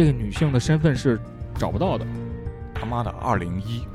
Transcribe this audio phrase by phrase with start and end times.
[0.00, 1.20] 这个女性的身份是
[1.58, 2.06] 找不到的。
[2.74, 3.86] 他妈的，二零一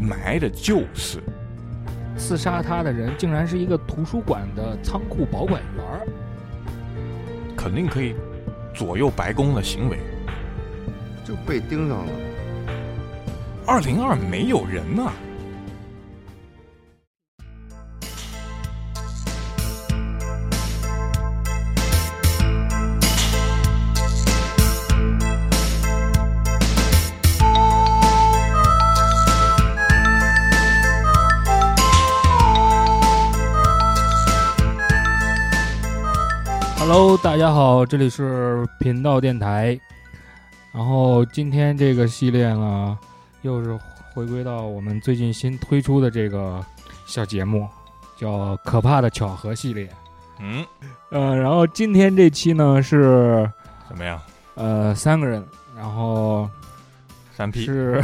[0.00, 1.22] 埋的就是
[2.16, 6.08] 刺杀她的人竟然是一个图书馆的仓库保管员儿。
[7.54, 8.14] 肯定可以
[8.72, 9.98] 左右白宫的行为。
[11.22, 12.12] 就被盯上了。
[13.66, 15.12] 二零二没有人呐、
[37.42, 39.76] 家好，这里是频道电台。
[40.70, 42.96] 然后今天这个系列呢，
[43.40, 43.76] 又是
[44.14, 46.64] 回归到我们最近新推出的这个
[47.04, 47.68] 小节目，
[48.16, 49.90] 叫《可怕的巧合》系列。
[50.38, 50.64] 嗯，
[51.10, 53.50] 呃，然后今天这期呢是
[53.88, 54.22] 怎么样？
[54.54, 55.44] 呃三个人，
[55.76, 56.48] 然后
[57.36, 58.00] 三 P 是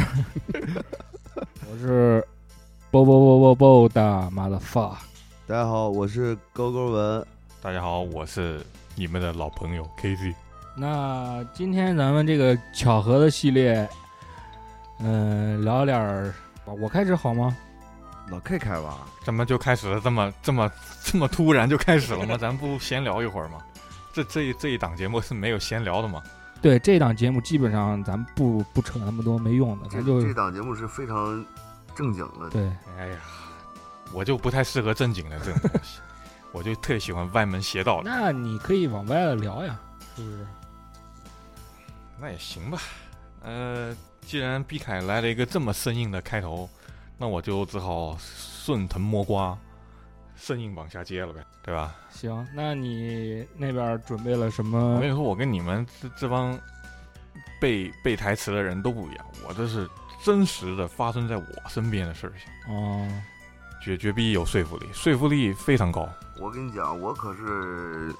[1.71, 2.21] 我是
[2.91, 4.99] 啵啵啵啵啵的妈的发，
[5.47, 7.25] 大家好，我是勾勾文。
[7.61, 8.59] 大家好，我是
[8.99, 10.35] 你们的老朋友 KZ。
[10.75, 13.87] 那今天咱们这个巧合的系列，
[14.99, 16.33] 嗯、聊点儿，
[16.65, 17.55] 我开始好吗？
[18.29, 20.01] 老 K 开吧，怎么就开始了？
[20.01, 20.69] 这么这么
[21.01, 22.35] 这么突然就开始了吗？
[22.37, 23.59] 咱不闲聊一会儿吗？
[24.11, 26.21] 这这一这一档节目是没有闲聊的吗？
[26.61, 31.45] 对，这档节目基本上咱不不扯那么多没用的，这咱就这档节目是非常
[31.95, 32.49] 正经的。
[32.51, 33.17] 对，哎呀，
[34.11, 35.99] 我就不太适合正经的这种东西，
[36.51, 38.09] 我就特喜欢歪门邪道的。
[38.09, 39.79] 那你可以往歪了聊呀，
[40.15, 40.47] 是不是？
[42.19, 42.79] 那也行吧。
[43.41, 46.69] 呃，既然毕凯来了一个这么生硬的开头，
[47.17, 49.57] 那我就只好顺藤摸瓜，
[50.35, 51.95] 生硬往下接了呗，对吧？
[52.09, 55.09] 行，那你那边准备了什么我么跟？
[55.09, 56.59] 你说，我跟你们这这帮
[57.61, 59.89] 背背台词的人都不一样，我这是
[60.23, 63.07] 真实的发生在我身边的事情，哦，
[63.81, 66.07] 绝绝逼有说服力，说服力非常高。
[66.39, 68.13] 我跟你讲，我可是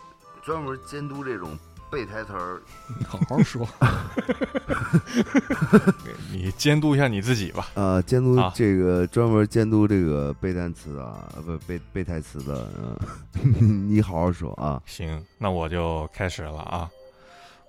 [0.44, 1.58] 专门监督这种
[1.92, 2.62] 背台词儿。
[2.97, 3.68] 你好好说。
[6.31, 7.68] 你监督一下你自己吧。
[7.74, 12.68] 呃，监督啊这个专门监督这个背单词的啊，呃不背背台词的，
[13.44, 14.81] 嗯， 你好好说啊。
[14.86, 16.90] 行，那我就开始了啊。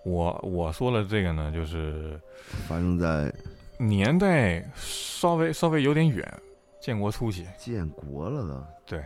[0.05, 2.19] 我我说的这个呢，就是
[2.67, 3.33] 发生在
[3.79, 6.43] 年代稍微稍微有点远，
[6.81, 7.47] 建国初期。
[7.59, 8.65] 建国了都。
[8.87, 9.05] 对，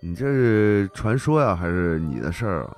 [0.00, 2.76] 你这是传说呀，还是你的事儿啊？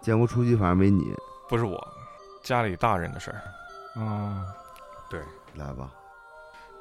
[0.00, 1.14] 建国初期反正没你，
[1.48, 1.82] 不是我，
[2.42, 4.44] 家里大人的事儿，啊，
[5.54, 5.90] 来吧。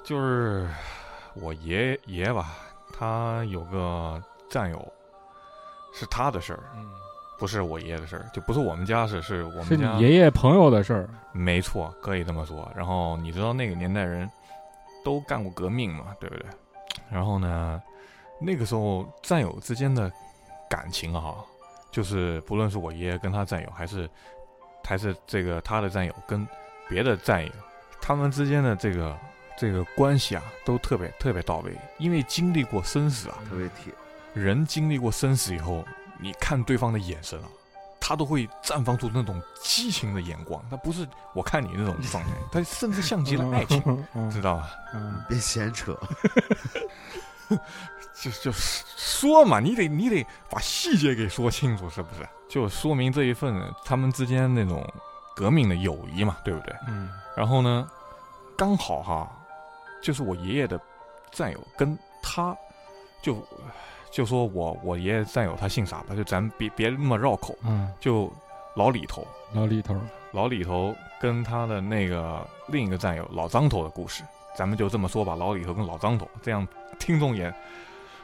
[0.03, 0.67] 就是
[1.35, 2.57] 我爷爷吧，
[2.91, 4.93] 他有个战友，
[5.93, 6.85] 是他的事儿，嗯，
[7.39, 9.93] 不是我爷爷的事儿，就不是我们家事，是我们家。
[9.93, 11.09] 你爷爷朋友的事儿。
[11.31, 12.69] 没错，可以这么说。
[12.75, 14.29] 然后你知道那个年代人
[15.05, 16.45] 都干过革命嘛，对不对？
[17.11, 17.81] 然后呢，
[18.39, 20.11] 那个时候战友之间的
[20.69, 21.35] 感情啊，
[21.91, 24.09] 就是不论是我爷爷跟他战友，还是
[24.83, 26.47] 还是这个他的战友跟
[26.89, 27.51] 别的战友，
[28.01, 29.17] 他们之间的这个
[29.57, 31.73] 这个关系啊，都特别特别到位。
[31.97, 33.93] 因为经历过生死啊，特别铁，
[34.33, 35.85] 人经历过生死以后，
[36.19, 37.47] 你看对方的眼神啊，
[37.99, 40.63] 他都会绽放出那种激情的眼光。
[40.69, 44.71] 他不是我看你那种状态， 他甚至像极了爱情，嗯知道吧？
[44.93, 45.97] 嗯，别闲扯。
[48.13, 52.27] 就就说嘛，你得你得把细节给说清楚，是不是？
[52.49, 53.53] 就说明这一份
[53.83, 54.87] 他们之间那种
[55.35, 56.75] 革命的友谊嘛，对不对？
[56.87, 57.89] 嗯然后呢，
[58.55, 59.31] 刚好哈，
[60.03, 60.79] 就是我爷爷的
[61.31, 62.55] 战友跟他，
[63.23, 63.43] 就
[64.11, 68.31] 就说我我爷爷战友他姓啥吧，就咱别别那么绕口，嗯，就
[68.75, 69.99] 老李头，老李头，
[70.31, 74.23] 老李头跟他的那个另一个战友老张头的故事，
[74.55, 76.67] 咱们就这么说吧，老李头跟老张头，这样
[77.03, 77.53] 听众也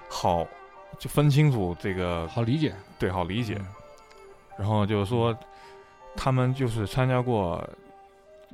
[0.09, 0.47] 好
[0.97, 2.73] 就分清楚这个好理解。
[2.97, 3.59] 对好理解。
[4.57, 5.38] 然后就是说，
[6.16, 7.68] 他们就是参加过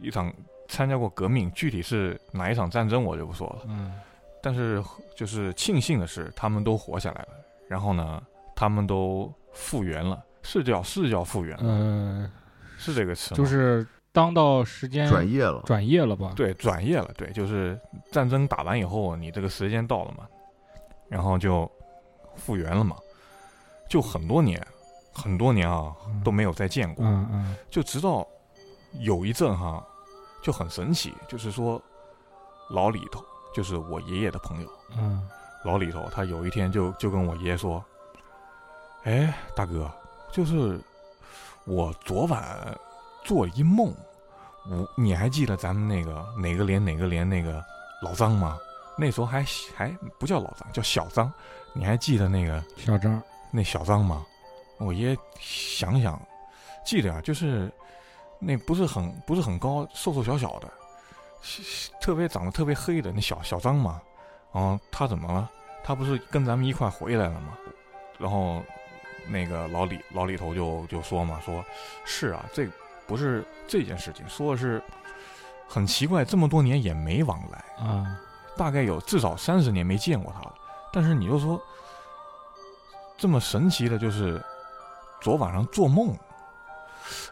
[0.01, 0.33] 一场
[0.67, 3.65] 参加过革命，具体是哪一场战争我就不说了。
[3.67, 3.93] 嗯
[4.41, 4.83] 但是
[5.15, 7.29] 就是庆幸的是，他们都活下来了。
[7.67, 8.21] 然后呢，
[8.55, 12.31] 他们都复原了，是叫是叫复原了，嗯，
[12.77, 13.37] 是这个词吗？
[13.37, 13.85] 就是
[14.15, 16.31] 当到时间转业了，转业了吧？
[16.35, 17.77] 对，转业了，对，就是
[18.13, 20.25] 战争打完以后，你这个时间到了嘛，
[21.09, 21.69] 然后就
[22.37, 22.95] 复原了嘛，
[23.89, 24.65] 就很多年，
[25.13, 26.21] 很多年啊嗯。
[26.23, 27.55] 都没有再见过，嗯嗯。
[27.69, 28.25] 就直到
[29.01, 29.85] 有一阵哈，
[30.41, 31.81] 就很神奇，就是说
[32.69, 33.21] 老李头，
[33.53, 35.21] 就是我爷爷的朋友，嗯。
[35.65, 37.83] 老李头，他有一天就就跟我爷爷说
[39.03, 39.91] ：“哎，大哥，
[40.31, 40.79] 就是
[41.65, 42.77] 我昨晚
[43.25, 43.93] 做一梦，
[44.69, 47.61] 我你还记得咱们那个哪个连哪个连那个
[48.01, 48.57] 老张吗？
[48.97, 49.43] 那时候还
[49.75, 49.89] 还
[50.19, 51.29] 不叫老张，叫小张。
[51.73, 54.25] 你还记得那个小张，那小张吗？
[54.77, 56.21] 我爷想想，
[56.85, 57.69] 记得啊，就是
[58.39, 60.71] 那不是很不是很高，瘦瘦小小的，
[61.99, 64.01] 特别长得特别黑的那小小张嘛。
[64.51, 65.49] 啊，他怎么了？
[65.83, 67.57] 他不是跟咱们一块回来了吗？
[68.17, 68.63] 然后
[69.27, 71.63] 那个老李老李头就就说嘛，说
[72.05, 72.65] 是啊，这
[73.07, 74.81] 不是这件事情，说的是
[75.67, 78.17] 很奇怪，这么多年也没往来啊，
[78.57, 80.53] 大概有至少三十年没见过他了。
[80.93, 81.61] 但是你又说
[83.17, 84.41] 这么神奇的，就是
[85.21, 86.17] 昨晚上做梦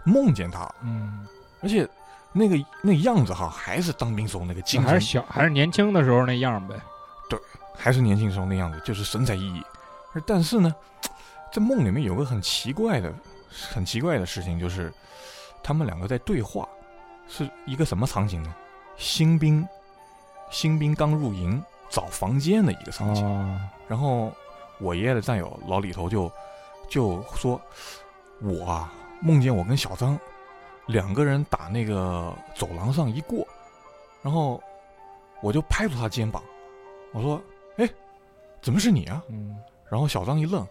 [0.03, 1.27] 梦见他，嗯，
[1.61, 1.87] 而且
[2.31, 6.75] 那个那样子哈，还是当兵时候那个精神，还是小还是年轻的时候那样呗。
[7.29, 7.39] 对，
[7.75, 9.63] 还是年轻时候那样子，就是神采奕奕。
[10.13, 10.73] 而但是呢，
[11.51, 13.13] 在梦里面有个很奇怪的、
[13.71, 14.93] 很奇怪的事情，就是
[15.63, 16.67] 他们两个在对话，
[17.27, 18.53] 是一个什么场景呢？
[18.97, 19.67] 新兵，
[20.51, 21.63] 新兵刚入营。
[21.89, 23.23] 找房间的一个场景，
[23.87, 24.31] 然后
[24.79, 26.31] 我爷爷的战友老李头就
[26.89, 27.61] 就说
[28.41, 30.19] ：“我啊，梦见我跟小张
[30.87, 33.47] 两个人打那个走廊上一过，
[34.23, 34.59] 然后
[35.43, 36.41] 我就拍住他肩膀，
[37.11, 37.39] 我说
[37.77, 37.87] ：‘哎，
[38.59, 39.55] 怎么是你啊？’嗯，
[39.87, 40.67] 然后小张一愣，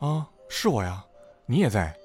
[0.00, 1.02] 啊，是我呀，
[1.46, 1.96] 你也在？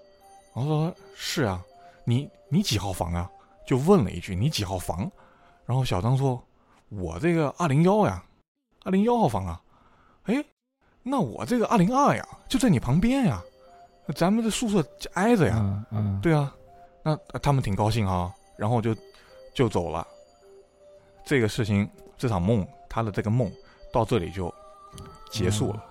[0.54, 1.62] 我说是啊，
[2.06, 3.30] 你你几号房啊？
[3.68, 5.12] 就问了一句你几号房？
[5.66, 6.42] 然后小张说。”
[6.90, 8.24] 我这个二零幺呀，
[8.84, 9.60] 二零幺号房啊，
[10.26, 10.46] 哎，
[11.02, 13.42] 那我这个二零二呀，就在你旁边呀，
[14.16, 16.54] 咱们的宿舍挨着呀，嗯，对啊，
[17.02, 18.96] 那他们挺高兴啊，然后就
[19.56, 20.08] 就走了。
[21.26, 23.52] 这个事情，这场梦，他的这个梦
[23.92, 24.54] 到这里就
[25.32, 25.84] 结束了，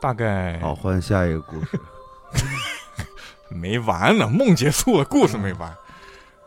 [0.00, 1.80] 大概好换下一个故事，
[3.54, 5.74] 没完呢，梦结束了，故事没完，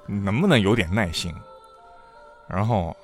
[0.06, 1.34] 能不能有点耐心？
[2.48, 2.96] 然后。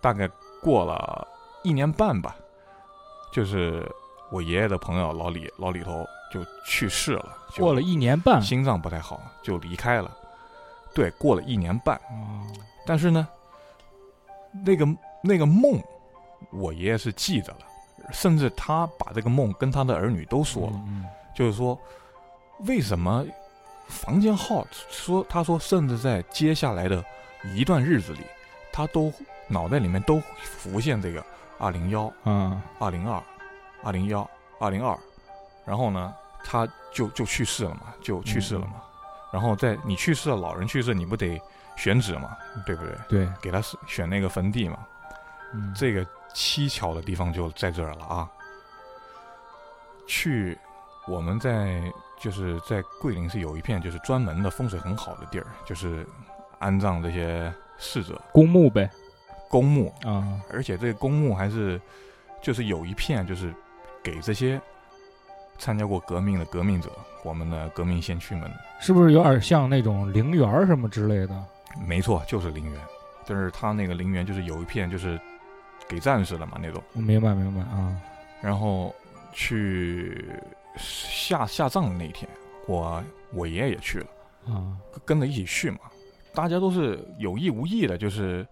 [0.00, 0.28] 大概
[0.60, 1.26] 过了
[1.62, 2.36] 一年半吧，
[3.32, 3.90] 就是
[4.30, 7.38] 我爷爷的朋友老李老李头就去世了。
[7.56, 10.14] 过了一年半，心脏不太好，就离开了。
[10.92, 11.96] 对，过了一年半。
[11.96, 12.44] 哦。
[12.84, 13.26] 但是呢，
[14.62, 14.86] 那个
[15.22, 15.82] 那个梦，
[16.52, 17.60] 我爷爷是记得了，
[18.12, 20.82] 甚至他把这个梦跟他的儿女都说了，
[21.34, 21.78] 就是说，
[22.60, 23.24] 为什么
[23.88, 27.04] 房间号说他说，甚至在接下来的
[27.54, 28.20] 一段日子里，
[28.72, 29.12] 他都。
[29.46, 31.22] 脑袋里面都浮现这个
[31.58, 33.22] 二零幺，嗯，二零二，
[33.82, 34.28] 二零幺，
[34.58, 34.98] 二零二，
[35.66, 38.82] 然后呢，他就就去世了嘛，就去世了嘛。
[39.30, 41.38] 然后在你去世了，老人去世，你不得
[41.76, 42.34] 选址嘛，
[42.64, 42.96] 对不对？
[43.06, 44.78] 对，给他选那个坟地嘛。
[45.52, 46.02] 嗯，这个
[46.32, 48.26] 蹊跷的地方就在这儿了啊。
[50.06, 50.58] 去，
[51.06, 51.82] 我们在
[52.24, 56.06] 就是在桂林是有一片就是专门的风水很好的地儿，就是
[56.58, 58.88] 安葬这些逝者公墓呗。
[59.50, 61.78] 公墓啊，而且这个公墓还是，
[62.40, 63.54] 就是有一片，就是
[64.02, 64.58] 给这些
[65.58, 66.90] 参加过革命的革命者，
[67.22, 68.50] 我们的革命先驱们，
[68.80, 71.44] 是不是有点像那种陵园什么之类的？
[71.86, 72.80] 没错，就是陵园，
[73.26, 75.20] 但是他那个陵园就是有一片，就是
[75.86, 76.82] 给战士的嘛那种。
[76.94, 77.94] 明白，明白啊。
[78.40, 78.94] 然后
[79.32, 80.32] 去
[80.76, 82.28] 下下葬的那一天，
[82.66, 84.06] 我我爷爷也去了
[84.48, 85.78] 啊，跟着一起去嘛，
[86.34, 88.46] 大家都是有意无意的，就是。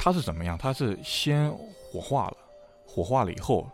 [0.00, 0.56] 他是怎么样？
[0.56, 2.36] 他是先火化了，
[2.86, 3.68] 火化了以后，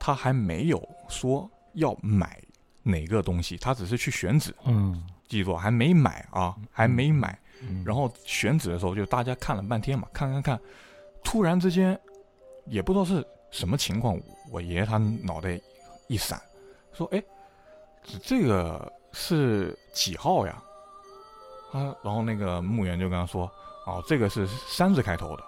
[0.00, 2.42] 他还没有说要买
[2.82, 4.52] 哪个东西，他只是去选址。
[4.64, 7.38] 嗯，记住还没买啊，还没买。
[7.84, 10.60] 然后选址的时候，就大家看了半天嘛，看看看，
[11.22, 11.96] 突然之间，
[12.66, 15.56] 也不知道是什么情况，我爷爷他脑袋
[16.08, 16.42] 一闪，
[16.92, 17.22] 说：“哎，
[18.22, 20.62] 这个是几号呀？”
[21.72, 23.50] 啊，然后那个墓园就跟他说
[23.86, 25.44] ：“哦，这个是三字开头的。”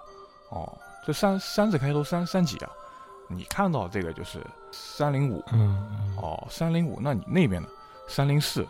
[0.49, 0.71] 哦，
[1.05, 2.69] 这三三字开头三三几啊？
[3.27, 7.67] 你看到这个就是三零五，嗯，哦，三零五，那你那边呢？
[8.07, 8.67] 三零四，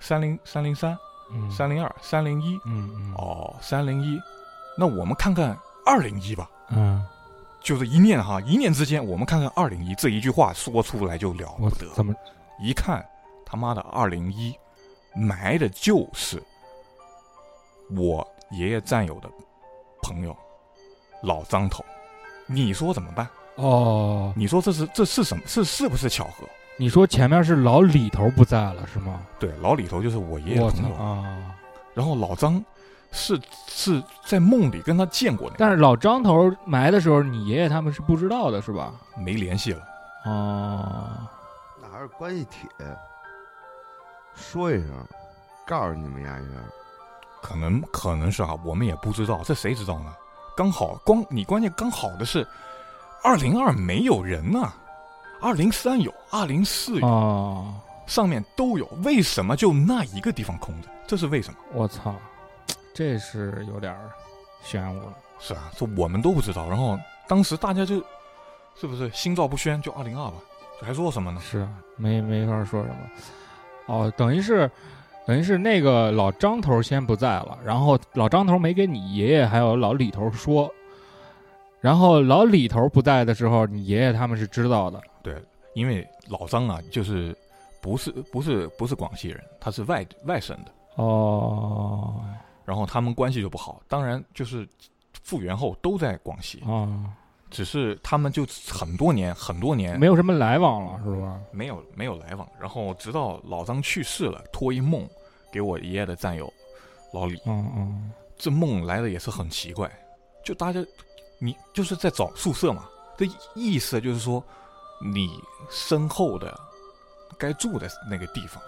[0.00, 0.98] 三零三零三，
[1.54, 4.20] 三零二，三零一，嗯嗯，哦，三零一，
[4.76, 7.04] 那我们看看二零一吧，嗯，
[7.62, 12.14] 就是一念哈，一念之间，我们看看二零一这一句话说出来就了不得，怎么
[12.60, 13.04] 一看
[13.44, 14.54] 他妈的二零一
[15.14, 16.42] 埋的就是
[17.96, 19.30] 我爷爷战友的
[20.02, 20.36] 朋友。
[21.22, 21.84] 老张头，
[22.46, 23.28] 你说怎么办？
[23.54, 25.42] 哦，你说这是这是什么？
[25.46, 26.44] 是是不是巧合？
[26.76, 29.24] 你说前面是老李头不在了是吗？
[29.38, 31.54] 对，老李头就是我爷爷朋友啊。
[31.94, 32.64] 然后老张
[33.12, 38.92] 是是在梦里跟他见过的，但是老张头埋的时候，你爷爷他们是不知道的，是吧？
[39.16, 39.82] 没联系了。
[40.24, 41.10] 哦，
[41.80, 42.68] 那还是关系铁，
[44.34, 44.88] 说一声，
[45.66, 46.32] 告诉你们一下。
[47.42, 50.14] 可能可能是啊，我们也不知道，这谁知道呢？
[50.56, 52.46] 刚好光你关键刚好的是，
[53.22, 54.72] 二零二没有人呐、
[55.40, 57.74] 二零三有，二零四有，哦，
[58.06, 60.88] 上面都有，为什么就那一个地方空着？
[61.04, 61.58] 这是为什么？
[61.72, 62.14] 我操，
[62.94, 64.10] 这是有点儿
[64.62, 65.16] 玄乎了。
[65.38, 66.68] 是啊，这我们都不知道。
[66.68, 67.96] 然后当时大家就，
[68.76, 69.80] 是不是心照不宣？
[69.82, 70.36] 就二零二吧，
[70.80, 71.40] 这还说什么呢？
[71.40, 72.96] 是啊，没没法说什么。
[73.86, 74.70] 哦，等于是，
[75.26, 80.72] 等于是那个老张头先不在了，然后老张头没给你爷爷还有老李头说，
[81.80, 85.00] 然后老李头不在的时候，你爷爷他们是知道的。
[85.22, 85.34] 对
[85.74, 87.36] 因为老张啊，就是
[87.80, 90.70] 不是不是不是广西人，他是外外省的，
[91.02, 92.20] 哦
[92.64, 93.82] 然后他们关系就不好。
[93.88, 94.68] 当然，就是
[95.22, 97.04] 复原后都在广西，哦，
[97.50, 101.40] 只是他们就很多年很多年没有什么来往了，是吧？
[101.50, 102.48] 没有没有来往。
[102.58, 105.08] 然后直到老张去世了，托一梦
[105.52, 106.52] 给我爷爷的战友
[107.12, 109.90] 老李，嗯嗯，这梦来的也是很奇怪，
[110.44, 110.84] 就大家
[111.38, 114.42] 你就是在找宿舍嘛，这意思就是说
[115.04, 115.38] 你
[115.70, 116.58] 身后的
[117.36, 118.62] 该住的那个地方。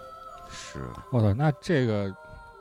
[0.50, 2.14] 是我操，那这个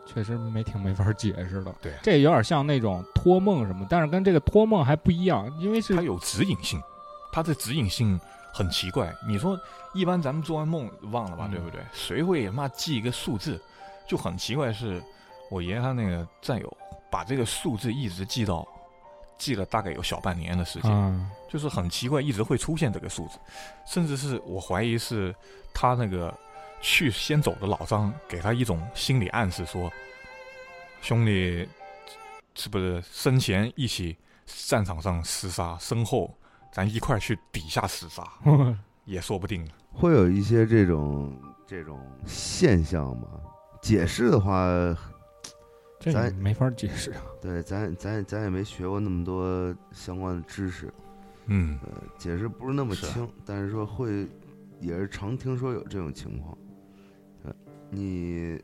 [0.05, 1.73] 确实没挺没法解释的。
[1.81, 6.81] 对这有点像那种托梦什么，但是跟这个托梦还不一样，因为是它有指引性，
[7.31, 8.19] 它的指引性
[8.53, 9.13] 很奇怪。
[9.27, 9.59] 你说
[9.93, 11.81] 一般咱们做完梦忘了吧，嗯对不对？
[11.91, 13.59] 谁会妈记一个数字？
[14.05, 15.01] 就很奇怪是，
[15.49, 16.77] 我爷爷他那个战友
[17.09, 18.67] 把这个数字一直记到，
[19.37, 23.39] 记了大概有小半年的时间，啊，就是很奇怪，一直会出现这个数字，
[23.87, 25.33] 甚至是我怀疑是
[25.73, 26.37] 他那个
[26.83, 29.89] 去先走的老张给他一种心理暗示说，
[31.01, 31.65] 兄弟，
[32.55, 36.37] 是不是生前一起战场上厮杀，身后
[36.73, 38.21] 咱一块儿去底下厮杀，
[39.05, 39.65] 也说不定。
[39.93, 41.33] 会有一些这种
[41.65, 43.27] 这种现象吗？
[43.81, 44.67] 解释的话，
[46.01, 47.11] 这咱你没法解释。
[47.11, 50.93] 啊对，咱咱咱也没学过那么多相关的知识，
[51.45, 54.27] 嗯，呃，解释不是那么清，但是说会，
[54.81, 56.57] 也是常听说有这种情况。
[57.93, 58.59] 呃，你，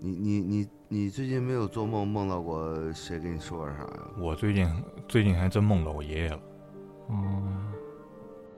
[0.00, 3.88] 你你你你最近没有做梦梦到过谁跟你说过啥呀？
[4.18, 4.70] 我最近
[5.08, 6.40] 最近还真梦到我爷爷了，
[7.08, 7.72] 嗯，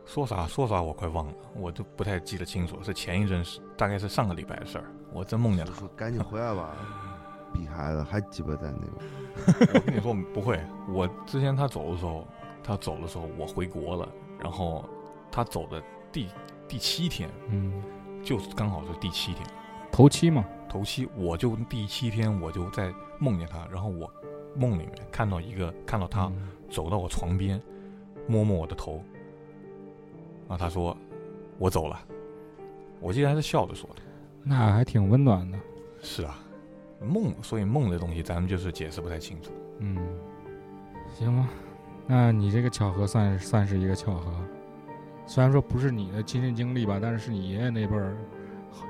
[0.05, 5.73] 说啥说啥我快忘了，我都不太记得清楚，是前一阵是大概是上个礼拜的事儿，我真梦见了。
[5.73, 6.77] 说赶紧回来吧，
[7.55, 9.73] 逼孩子还鸡巴在那个。
[9.75, 12.27] 我跟你说不会，我之前他走的时候，
[12.63, 14.85] 他走的时候我回国了，然后
[15.31, 16.29] 他走的第
[16.67, 17.83] 第七天，嗯，
[18.29, 19.43] 就是刚好是第七天，
[19.91, 24.13] 头七嘛，头七，我就第七天我就在梦见他，然后我
[24.55, 27.59] 梦里面看到一个看到他嗯走到我床边，
[28.27, 29.03] 摸摸我的头，
[30.47, 30.95] 然后他说
[31.57, 31.99] 我走了，
[33.01, 34.03] 我记得还是笑着说的。
[34.43, 35.59] 那还挺温暖的。
[36.03, 36.39] 是啊，
[37.01, 39.51] 梦，所以梦的东西咱们就是解释不太清楚。
[39.79, 39.97] 嗯，
[41.15, 41.49] 行吧，
[42.07, 44.31] 那你这个巧合算算是一个巧合，
[45.29, 48.17] 虽然说不是你的亲身经历吧，但是是你爷爷那辈儿，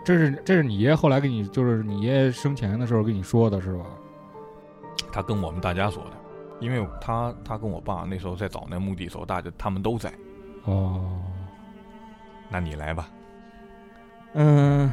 [0.04, 3.84] 这是这是你爷爷后来跟你，就是你爷爷生前的时候跟你说的是吧？
[5.12, 6.12] 他跟我们大家说的，
[6.60, 10.12] 因为他他跟我爸那时候在找那墓地的时候，大家他们都在。
[10.64, 11.20] 哦，
[12.48, 13.08] 那你来吧。
[14.34, 14.92] 嗯，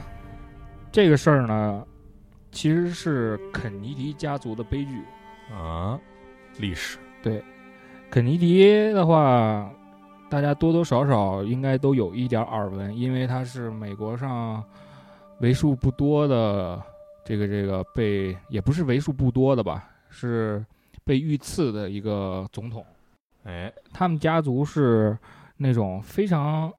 [0.92, 1.86] 这个事儿呢，
[2.52, 5.04] 其实是肯尼迪家族的悲剧。
[5.54, 6.00] 啊，
[6.58, 7.44] 历史对，
[8.10, 9.70] 肯尼迪的话，
[10.36, 14.62] 大家多多少少应该都有一点耳闻，因为他是美国上
[15.40, 16.84] 为数不多的
[17.24, 20.62] 这个这个被也不是为数不多的吧，是
[21.06, 22.86] 被遇刺的一个总统。
[23.46, 25.18] 哎，他们家族是
[25.56, 26.70] 那种非常，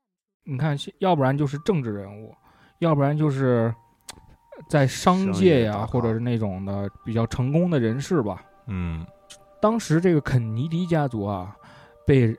[0.45, 2.35] 你看，要不然就是政治人物，
[2.81, 3.75] 要不然就是
[4.69, 8.45] 在商商界呀、或者是那种的比较成功的人士吧。
[8.67, 9.07] 嗯，
[9.63, 11.57] 当时这个肯尼迪家族啊，
[12.07, 12.37] 被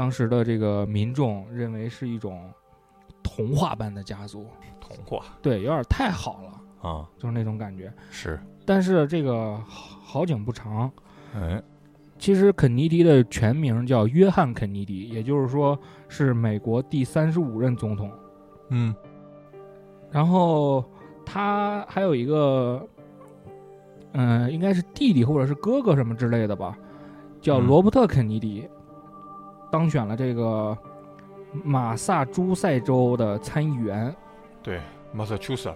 [0.00, 2.50] 当时的这个民众认为是一种
[3.22, 4.46] 童话般的家族，
[4.80, 7.92] 童话对，有点太好了，啊，就是那种感觉。
[8.10, 10.90] 是，但是这个好好景不长，
[11.34, 11.62] 哎，
[12.18, 15.78] 其实肯尼迪的全名叫约翰·肯尼迪，也就是说
[16.08, 18.10] 是美国第三十五任总统。
[18.70, 18.94] 嗯，
[20.10, 20.82] 然后
[21.26, 22.88] 他还有一个，
[24.12, 26.74] 嗯、应该是弟弟或者是哥哥什么之类的吧，
[27.42, 28.66] 叫嗯罗伯特·肯尼迪，
[29.70, 30.76] 当选了这个
[31.64, 34.14] 马萨诸塞州的参议员。
[34.62, 34.80] 对
[35.16, 35.74] ，Massachusetts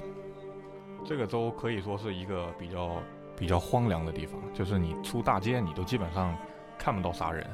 [1.04, 2.96] 这个州可以说是一个比较
[3.36, 6.36] 比较荒凉的地方，就是你出大街，你都基本上
[6.78, 7.44] 看不到啥人，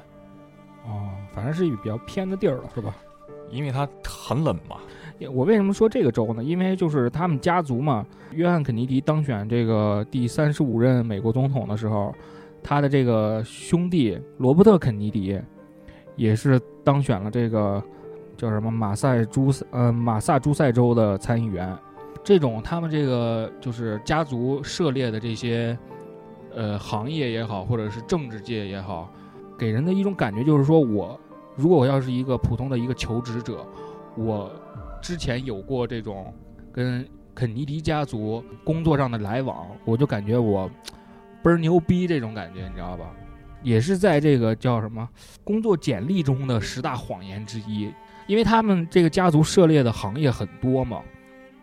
[0.87, 2.94] 哦，反正是一个比较偏的地儿了，是吧？
[3.50, 4.76] 因为它很冷嘛。
[5.32, 6.42] 我为什么说这个州呢？
[6.42, 12.14] 因为就是他们家族嘛，约翰肯尼迪当选这个第三十五任美国总统的时候，
[12.62, 15.40] 他的这个兄弟罗伯特肯尼迪
[16.20, 17.82] 也是当选了这个
[18.36, 21.74] 叫什么马赛诸呃马萨诸塞州的参议员。
[22.22, 25.76] 这种他们这个就是家族涉猎的这些
[26.54, 29.10] 呃行业也好，或者是政治界也好，
[29.58, 31.18] 给人的一种感觉就是说我
[31.56, 33.66] 如果我要是一个普通的一个求职者，
[34.14, 34.52] 我
[35.00, 36.30] 之前有过这种
[36.70, 40.70] 跟肯尼迪家族工作上的来往，我就感觉我
[41.42, 43.10] 倍儿牛逼这种感觉，你知道吧？
[43.62, 45.09] 也是在这个叫什么
[45.45, 47.93] 工作简历中的十大谎言之一，
[48.26, 51.02] 因为他们这个家族涉猎的行业很多嘛，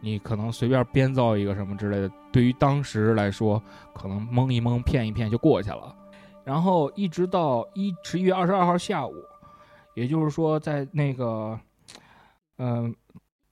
[0.02, 3.62] 你可能随便编造一个什么之类的，对于当时来说，
[3.94, 5.96] 可能蒙一蒙、骗一骗就过去了。
[6.44, 9.14] 然后一直到一十一月二十二号下午，
[9.96, 11.60] 也就是说在那个，
[12.58, 12.96] 嗯、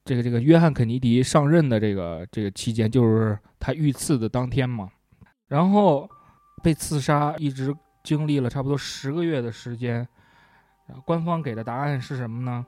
[0.04, 4.88] 这个这个约翰肯尼迪上任的这个这个期间，就是他遇刺的当天嘛，
[5.48, 6.08] 然后
[6.62, 7.74] 被刺杀，一直
[8.06, 9.96] 经历了差不多十个月的时间。
[10.86, 12.64] 然后官方给的答案是什么呢？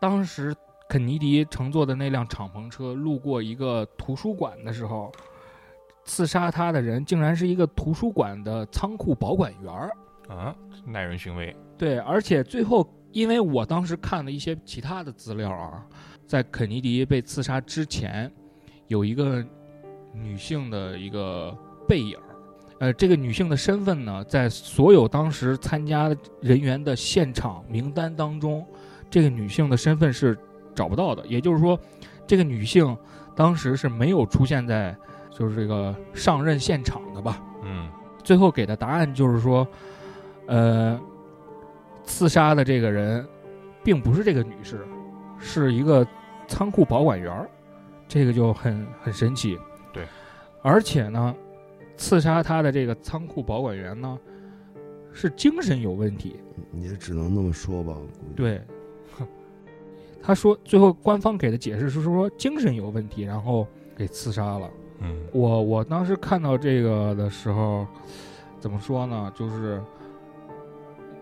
[0.00, 0.56] 当时
[0.88, 5.12] 肯尼迪乘坐的那辆敞篷车路过一个图书馆的时候，
[6.06, 9.94] 刺杀他的人竟然是一个图书馆的仓库保管员儿。
[10.30, 10.56] 啊，
[10.86, 11.54] 耐人寻味。
[11.76, 15.84] 对，而且最后，因为我当时看了一些其他的资料啊，
[16.26, 18.32] 在肯尼迪被刺杀之前，
[18.86, 19.44] 有一个
[20.14, 21.54] 女性的一个
[21.86, 22.29] 背影儿。
[22.80, 26.10] 呃，这个女性的身份呢，在所有当时参加
[26.40, 28.66] 人员的现场名单当中，
[29.10, 30.36] 这个女性的身份是
[30.74, 31.24] 找不到的。
[31.26, 31.78] 也就是说，
[32.26, 32.96] 这个女性
[33.36, 34.96] 当时是没有出现在
[35.30, 37.42] 就是这个上任现场的吧？
[37.62, 37.88] 嗯
[38.24, 39.66] 最后给的答案就是说，
[40.46, 40.98] 呃，
[42.04, 43.26] 刺杀的这个人
[43.84, 44.86] 并不是这个女士，
[45.38, 46.06] 是一个
[46.48, 47.50] 仓库保管员儿，
[48.08, 49.58] 这个就很很神奇。
[49.92, 50.04] 对，
[50.62, 51.34] 而且呢，
[52.00, 54.18] 刺杀他的这个仓库保管员呢，
[55.12, 56.36] 是精神有问题。
[56.72, 57.94] 也只能那么说吧。
[58.34, 58.58] 对，
[60.22, 64.70] 他说最后官方给的解释是说精神有问题，然后给刺杀了。
[65.00, 67.86] 嗯我我当时看到这个的时候，
[68.58, 69.30] 怎么说呢？
[69.34, 69.78] 就是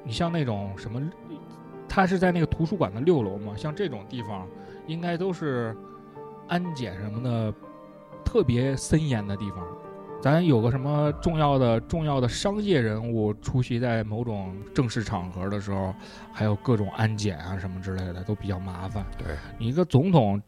[0.05, 1.03] 你像那种什么，
[1.89, 4.47] 他是在那个图书馆的六楼嘛，像这种地方，
[4.87, 5.77] 应该都是
[6.47, 7.53] 安检什么的
[8.25, 9.67] 特别森严的地方。
[10.21, 15.95] 咱有个什么重要的重要的商业人物出席在某种正式场合的时候，
[16.33, 19.07] 还有各种安检啊什么之类的，都比较麻烦。
[19.17, 20.41] 对，你一个总统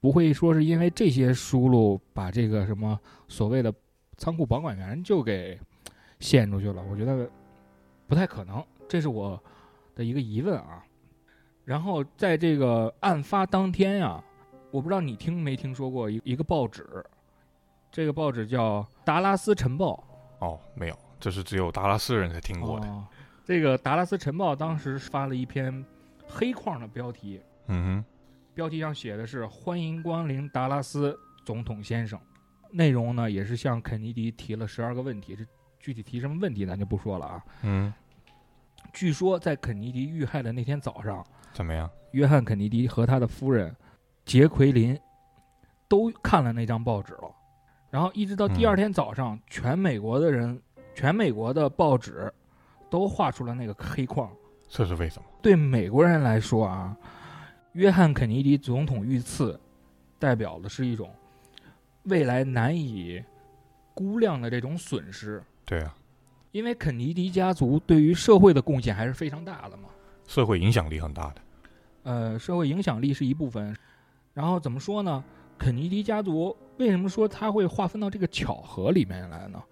[0.00, 3.72] 不会说是因为这些疏漏把这个什么所谓的
[4.18, 5.58] 仓库保管员就给
[6.18, 7.28] 献出去了，我觉得
[8.06, 9.42] 不太可能，这是我
[9.94, 10.84] 的一个疑问啊。
[11.64, 14.22] 然后在这个案发当天呀、
[14.70, 16.86] 我不知道你听没听说过一一个报纸，
[17.90, 20.04] 这个报纸叫《达拉斯晨报》。
[20.46, 22.86] 哦，没有，这是只有达拉斯人才听过的。
[22.86, 23.04] 哦，
[23.44, 25.84] 这个《达拉斯晨报》当时发了一篇
[26.26, 28.04] 黑框的标题，嗯哼
[28.54, 32.18] 标题上写的是“欢迎光临达拉斯，总统先生”，
[32.70, 35.44] 内容呢也是向肯尼迪提了十二个问题，这
[35.78, 37.44] 具体提什么问题咱就不说了啊。
[37.62, 37.92] 嗯，
[38.92, 41.90] 据说在肯尼迪遇害的那天早上，怎么样？
[42.12, 43.74] 约翰·肯尼迪和他的夫人
[44.24, 44.98] 杰奎琳
[45.88, 47.34] 都看了那张报纸了，
[47.90, 50.60] 然后一直到第二天早上，全美国的人，
[50.94, 52.32] 全美国的报纸
[52.88, 54.30] 都画出了那个黑框。
[54.68, 55.28] 这是为什么？
[55.42, 56.96] 对美国人来说啊，
[57.72, 59.58] 约翰·肯尼迪总统遇刺，
[60.18, 61.12] 代表的是一种
[62.04, 63.20] 未来难以
[63.92, 65.42] 估量的这种损失。
[65.64, 65.92] 对啊，
[66.52, 69.88] 因为肯尼迪家族对于社会的贡献还是非常大的嘛，
[70.28, 71.40] 社会影响力很大的。
[72.04, 73.76] 呃，社会影响力是一部分。
[74.32, 75.24] 然后怎么说呢？
[75.60, 79.62] 肯尼迪家族为什么说他会划分到这个巧合里面来呢？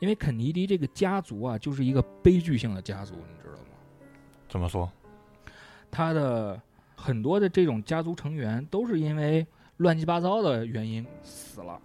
[0.00, 3.68] 因为肯尼迪这个家族啊，就是一个悲剧性的家族，你知道吗？
[4.48, 4.90] 怎么说？
[5.92, 6.60] 他的
[6.96, 9.46] 很多的这种家族成员都是因为
[9.76, 11.80] 乱七八糟的原因死了。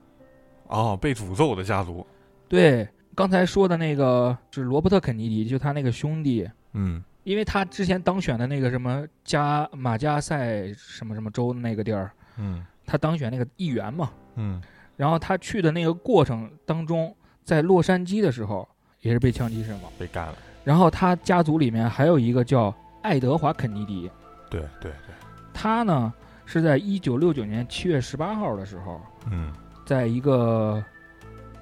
[0.70, 2.04] 哦，被诅咒的家族。
[2.50, 14.12] 对，刚才说的那个是罗伯特·肯尼迪，就他那个兄弟，嗯因为他之前当选的那个什么加马加塞什么什么州的那个地儿，嗯他当选那个议员嘛。
[14.36, 14.62] 嗯，
[14.96, 18.67] 然后他去的那个过程当中，在洛杉矶的时候
[19.02, 19.91] 也是被枪击身亡。
[19.98, 20.36] 被干了。
[20.63, 24.10] 然后他家族里面还有一个叫爱德华·肯尼迪，
[24.50, 25.13] 对对对。
[25.54, 26.12] 他呢
[26.46, 29.54] 是在一九六九年七月十八号的时候，嗯
[29.86, 30.82] 在一个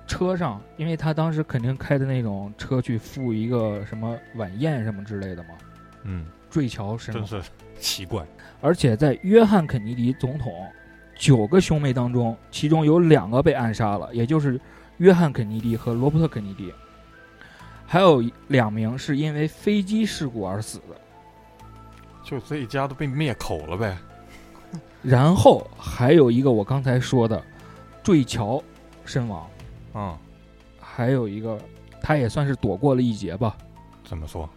[0.06, 5.50] 车上，因为他当时肯定开的那种车去赴一个什么晚宴什么之类的嘛，
[6.04, 7.26] 嗯，坠桥身亡。
[7.26, 8.24] 真是奇怪，
[8.62, 10.54] 而且在约翰肯尼迪总统
[11.22, 14.60] 九个兄妹当中，其中有两个被暗杀了，也就是
[14.98, 16.74] 约翰肯尼迪和罗伯特肯尼迪，
[17.86, 21.00] 还有两名是因为飞机事故而死的。
[22.24, 23.96] 就这一家都被灭口了呗。
[25.04, 27.40] 然后还有一个我刚才说的
[28.02, 28.60] 坠桥
[29.06, 29.48] 身亡，
[29.94, 30.18] 嗯，
[30.80, 31.56] 还有一个
[32.02, 33.56] 他也算是躲过了一劫吧。
[34.04, 34.50] 怎么说？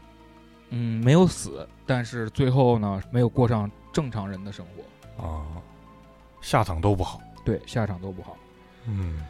[0.71, 5.45] 嗯，没有死，但是最后呢，没有过上正常人的生活，啊、
[6.45, 7.23] 下场都不好。
[7.43, 8.37] 对，下场都不好。
[8.87, 9.25] 嗯，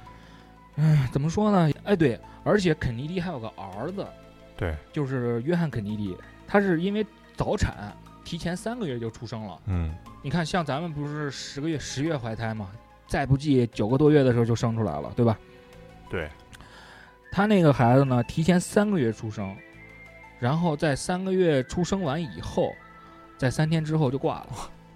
[0.77, 1.73] 哎，怎么说呢？
[1.85, 4.05] 哎，对，而且肯尼迪还有个儿子，
[4.57, 9.61] 对，就是约翰肯尼迪，他是因为早产，提前三个月就出生了。
[9.67, 12.71] 嗯，你看，像咱们不是十个月十月怀胎嘛，
[13.07, 15.39] 再不济九个多月的时候就生出来了，对吧？
[16.11, 16.29] 对，
[17.31, 19.57] 他那个孩子呢，提前三个月出生，
[20.41, 22.73] 然后在三个月出生完以后，
[23.39, 24.49] 在三天之后就挂了，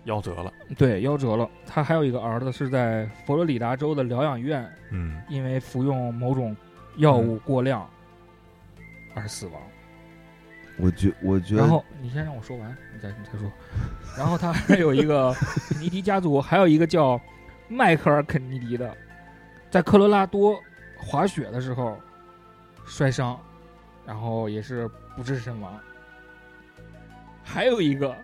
[0.08, 0.52] 夭折了。
[0.76, 1.48] 对，夭折了。
[1.66, 6.56] 他还有一个儿子是在佛罗里达州的疗养院，嗯，因为服用某种
[6.96, 7.88] 药物过量
[9.14, 9.60] 而死亡。
[10.80, 13.50] 我觉我觉得然后你先让我说完，你再你再说。
[14.16, 17.20] 然后他还有一个肯 尼迪家族，还有一个叫
[17.68, 18.96] 迈克尔肯尼迪的，
[19.70, 20.58] 在科罗拉多
[20.96, 21.98] 滑雪的时候
[22.86, 23.38] 摔伤，
[24.06, 25.78] 然后也是不治身亡。
[27.42, 28.16] 还有一个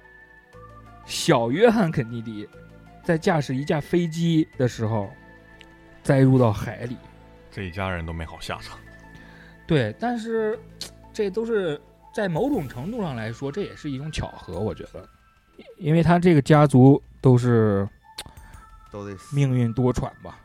[1.07, 2.49] 小约翰肯尼迪，
[3.03, 5.11] 在驾驶一架飞机的时候
[6.03, 6.97] 栽入到海里。
[7.51, 8.79] 这一家人都没好下场。
[9.67, 10.59] 对，但是
[11.12, 11.81] 这都是
[12.14, 15.09] 在某种程度上来说，这也是一种巧合，我觉得，
[15.79, 17.88] 因为他这个家族都是
[18.90, 19.37] 都得死。
[19.37, 20.40] 命运多舛吧。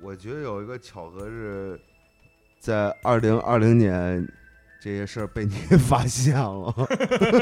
[0.00, 1.80] 我觉得有一个巧合是，
[2.58, 4.26] 在二零二零年，
[4.80, 6.74] 这些事儿被你 发现了。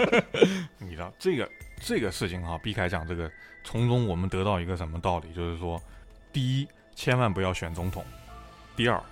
[0.79, 1.49] 你知道这个
[1.81, 3.31] 这个事情哈，避开讲这个，
[3.65, 5.33] 从中我们得到一个什么道理？
[5.33, 5.81] 就是说，
[6.33, 8.03] 第一，千万不要选总统；
[8.77, 9.03] 第二，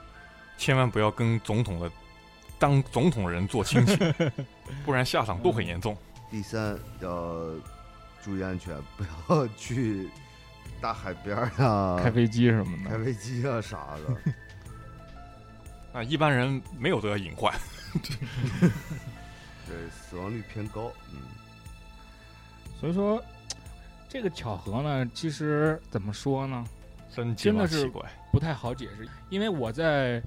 [0.58, 1.90] 千万不要跟总统的
[2.58, 3.96] 当总统人做亲戚，
[4.84, 5.96] 不然下场都很严重。
[6.30, 7.10] 第三，要
[8.22, 10.08] 注意安全，不要去
[10.80, 14.32] 大海边儿呀、开飞机什么的开，飞机啊啥的。
[16.00, 17.54] 啊，一般人没有这个隐患。
[19.66, 20.92] 对，死亡率偏高。
[21.12, 21.20] 嗯，
[22.80, 23.22] 所以说
[24.08, 26.64] 这个巧合呢，其实怎么说呢，
[27.14, 27.90] 真真的是。
[28.32, 30.22] 不太好解释，因为我在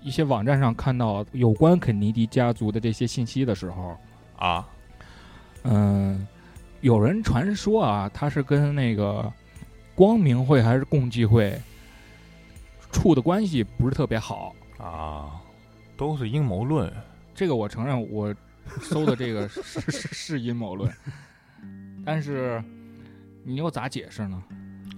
[0.00, 3.96] 一些网站上看到有关肯尼迪家族的这些信息的时候，
[4.36, 4.68] 啊，
[5.64, 6.24] 嗯，
[6.82, 9.32] 有人传说啊，他是跟那个
[9.92, 11.60] 光明会还是共济会
[12.92, 14.54] 处的关系不是特别好。
[14.78, 15.40] 啊，
[15.96, 16.92] 都是阴谋论。
[17.34, 18.32] 这个我承认，我
[18.82, 20.88] 搜的这个是 是是阴谋论，
[22.06, 22.62] 但是
[23.44, 24.42] 你又咋解释呢？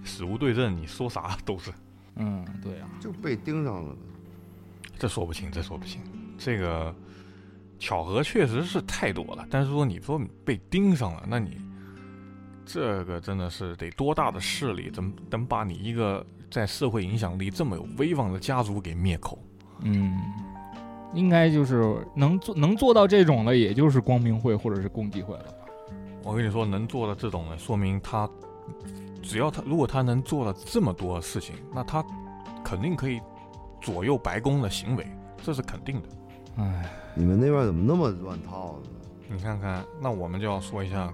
[0.04, 1.72] 死无对证，你说啥都是。
[2.16, 3.96] 嗯，对啊，就被盯上了。
[4.98, 6.00] 这说不清，这说不清。
[6.36, 6.94] 这个
[7.78, 11.56] 巧合确实是太多了，但是说你说被盯上了，那你
[12.66, 19.42] 这个真的是得多大的势力，怎么能把你一个在社会影响力这么有威望的家族给灭口？
[19.82, 20.18] 嗯，
[21.14, 25.57] 应该就是能做能做到这种的，也就是光明会或者是共济会了吧。
[26.28, 28.28] 我跟你说，能做的这种的，说明他
[29.22, 32.04] 只要他如果他能做了这么多事情，那他
[32.62, 33.18] 肯定可以
[33.80, 35.06] 左右白宫的行为，
[35.42, 36.08] 这是肯定的。
[36.56, 38.90] 唉，你们那边怎么那么乱套呢？
[39.26, 41.10] 你看看，那我们就要说一下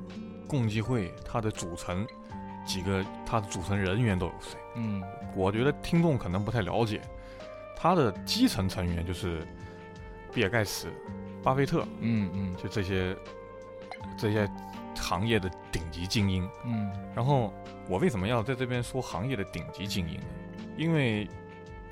[0.48, 2.04] 共济会它的组成，
[2.66, 4.58] 几个它的组成人员都有谁？
[4.74, 5.00] 嗯
[5.36, 7.00] 我觉得听众可能不太了解，
[7.76, 9.46] 它的基层成员就是
[10.32, 10.88] 比尔盖茨、
[11.40, 13.16] 巴菲特，嗯嗯就这些
[14.18, 14.50] 这些
[14.94, 16.48] 行业的顶级精英。
[16.64, 17.52] 嗯然后
[17.88, 20.26] 我为什么要在这边说行业的顶级精英呢？
[20.76, 21.28] 因为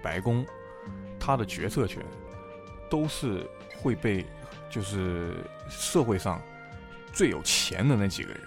[0.03, 0.45] 白宫
[1.21, 2.03] 他的决策权
[2.91, 3.49] 都是
[3.81, 4.27] 会被
[4.69, 5.37] 就是
[5.69, 6.41] 社会上
[7.13, 8.41] 最有钱的那几个人、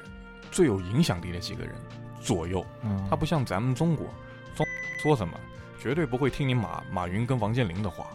[0.51, 1.73] 最有影响力的几个人
[2.19, 2.65] 左右。
[2.81, 4.07] 嗯，它不像咱们中国，
[4.55, 4.65] 中
[5.01, 5.39] 说什么
[5.79, 8.07] 绝对不会听你马马云跟王健林的话，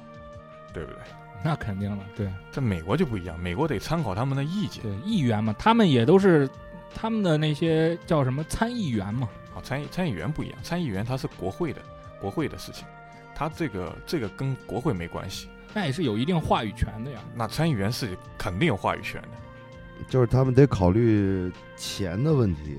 [0.75, 1.01] 对不对？
[1.43, 6.49] 那肯定了，对在美国就不一样，美国得参考他们的意见对，议员嘛，他们也都是
[6.95, 9.29] 他们的那些叫什么参议员嘛。
[9.55, 9.61] 啊。
[9.63, 11.81] 参议参议员不一样，参议员他是国会的，
[12.21, 12.87] 国会的事情，
[13.35, 15.49] 他这个这个跟国会没关系。
[15.73, 17.21] 那也是有一定话语权的呀。
[17.35, 19.29] 那参议员是肯定有话语权的，
[20.09, 22.79] 就是他们得考虑钱的问题。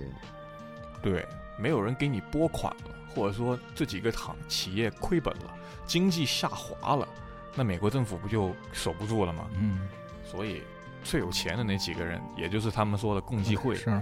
[1.02, 1.26] 对，
[1.58, 5.54] 没有人给你拨款了，或者说这几个厂企业亏本了，
[5.86, 7.08] 经济下滑了，
[7.56, 9.50] 那美国政府不就守不住了吗？
[9.60, 9.88] 嗯，
[10.24, 10.62] 所以
[11.04, 14.02] 最有钱的那几个人，也就是他们说的共济会，是啊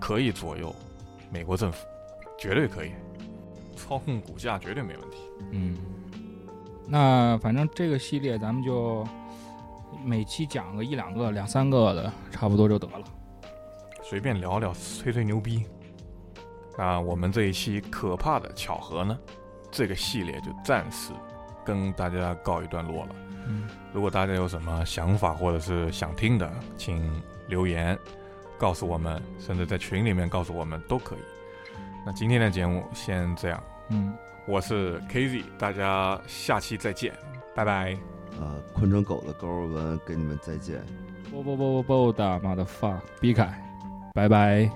[0.00, 0.74] 可以左右
[1.30, 1.86] 美国政府，
[2.38, 2.92] 绝对可以，
[3.76, 5.16] 操控股价绝对没问题。
[5.52, 5.76] 嗯，
[6.86, 9.06] 那反正这个系列咱们就
[10.04, 13.04] 每期讲个一两个、两三个的，差不多就得了。
[14.02, 15.64] 随便聊聊，吹吹牛逼。
[16.76, 19.18] 那我们这一期可怕的巧合呢，
[19.70, 21.12] 这个系列就暂时
[21.64, 23.10] 跟大家告一段落了。
[23.48, 27.10] 嗯，如果大家有什么想法或者是想听的，请
[27.48, 27.98] 留言
[28.58, 31.18] 告诉我们，甚至在群里面告诉我们都可以。
[32.06, 34.12] 那今天的节目先这样，嗯，
[34.46, 37.12] 我是 KZ，大家下期再见，
[37.54, 37.96] 拜拜。
[38.40, 40.80] 呃，昆虫狗的狗尔文跟你们再见。
[41.30, 43.52] 啵啵啵啵啵的妈的 fuck，避开，
[44.14, 44.70] 拜拜。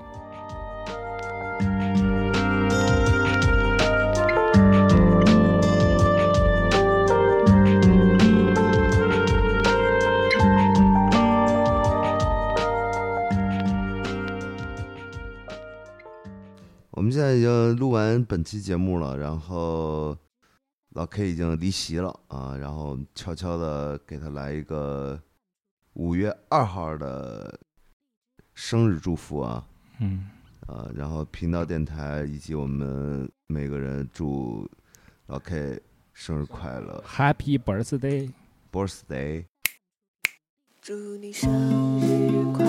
[18.26, 20.16] 本期节目了，然后
[20.90, 25.20] 老 K 已经离席了啊，然后悄悄的给他来一个
[25.92, 27.58] 五月二号的
[28.54, 29.66] 生日祝福啊
[30.00, 30.28] 嗯，
[30.66, 34.68] 啊，然后频道电台以及我们每个人祝
[35.26, 35.80] 老 K
[36.12, 38.32] 生日快乐 Happy birthday。
[38.72, 39.44] ，birthday。
[40.80, 42.64] 祝你生日快